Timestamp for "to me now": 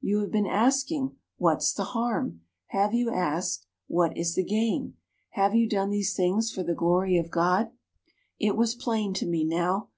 9.12-9.90